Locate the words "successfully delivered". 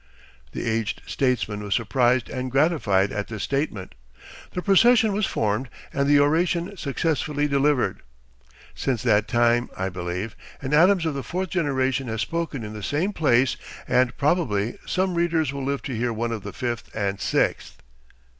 6.75-8.01